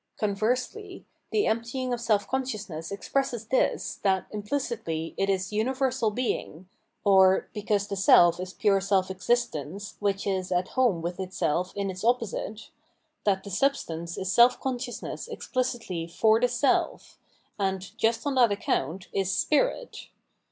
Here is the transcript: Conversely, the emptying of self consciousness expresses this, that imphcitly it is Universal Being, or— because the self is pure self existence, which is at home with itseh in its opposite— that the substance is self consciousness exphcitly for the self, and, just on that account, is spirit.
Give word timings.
Conversely, 0.17 1.05
the 1.29 1.45
emptying 1.45 1.93
of 1.93 2.01
self 2.01 2.27
consciousness 2.27 2.91
expresses 2.91 3.45
this, 3.45 3.97
that 4.01 4.25
imphcitly 4.31 5.13
it 5.15 5.29
is 5.29 5.53
Universal 5.53 6.09
Being, 6.09 6.67
or— 7.05 7.47
because 7.53 7.85
the 7.87 7.95
self 7.95 8.39
is 8.39 8.51
pure 8.51 8.81
self 8.81 9.11
existence, 9.11 9.97
which 9.99 10.25
is 10.25 10.51
at 10.51 10.69
home 10.69 11.03
with 11.03 11.17
itseh 11.17 11.71
in 11.75 11.91
its 11.91 12.03
opposite— 12.03 12.71
that 13.25 13.43
the 13.43 13.51
substance 13.51 14.17
is 14.17 14.31
self 14.31 14.59
consciousness 14.59 15.29
exphcitly 15.31 16.07
for 16.09 16.39
the 16.39 16.47
self, 16.47 17.19
and, 17.59 17.95
just 17.99 18.25
on 18.25 18.33
that 18.33 18.51
account, 18.51 19.07
is 19.13 19.31
spirit. 19.31 20.07